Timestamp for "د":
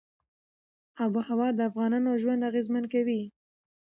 1.55-1.59